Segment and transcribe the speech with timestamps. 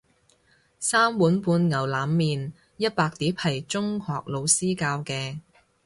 [0.79, 5.39] 三碗半牛腩麵一百碟係中學老師教嘅